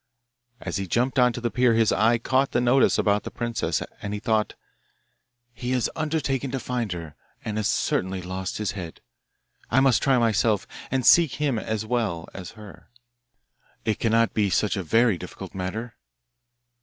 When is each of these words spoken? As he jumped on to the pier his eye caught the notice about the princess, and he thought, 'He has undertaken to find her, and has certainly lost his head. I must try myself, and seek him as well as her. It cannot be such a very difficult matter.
As 0.59 0.77
he 0.77 0.87
jumped 0.87 1.19
on 1.19 1.31
to 1.31 1.39
the 1.39 1.51
pier 1.51 1.75
his 1.75 1.91
eye 1.91 2.17
caught 2.17 2.53
the 2.53 2.59
notice 2.59 2.97
about 2.97 3.21
the 3.21 3.29
princess, 3.29 3.83
and 4.01 4.15
he 4.15 4.19
thought, 4.19 4.55
'He 5.53 5.73
has 5.73 5.91
undertaken 5.95 6.49
to 6.49 6.59
find 6.59 6.91
her, 6.93 7.13
and 7.45 7.57
has 7.57 7.67
certainly 7.67 8.19
lost 8.19 8.57
his 8.57 8.71
head. 8.71 9.01
I 9.69 9.79
must 9.79 10.01
try 10.01 10.17
myself, 10.17 10.65
and 10.89 11.05
seek 11.05 11.33
him 11.35 11.59
as 11.59 11.85
well 11.85 12.27
as 12.33 12.53
her. 12.57 12.89
It 13.85 13.99
cannot 13.99 14.33
be 14.33 14.49
such 14.49 14.75
a 14.75 14.81
very 14.81 15.19
difficult 15.19 15.53
matter. 15.53 15.93